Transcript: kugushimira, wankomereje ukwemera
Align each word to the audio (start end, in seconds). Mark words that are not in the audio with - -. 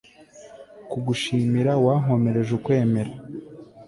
kugushimira, 0.89 1.71
wankomereje 1.85 2.51
ukwemera 2.57 3.13